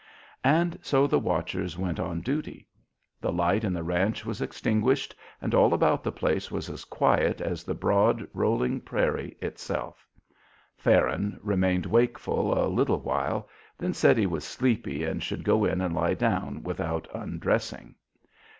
[0.47, 2.67] And so the watchers went on duty.
[3.19, 7.39] The light in the ranch was extinguished, and all about the place was as quiet
[7.39, 10.07] as the broad, rolling prairie itself.
[10.75, 15.81] Farron remained wakeful a little while, then said he was sleepy and should go in
[15.81, 17.93] and lie down without undressing.